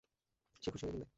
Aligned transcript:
সে 0.63 0.69
খুশি 0.71 0.83
হয়ে 0.85 0.93
কিনবে। 0.93 1.07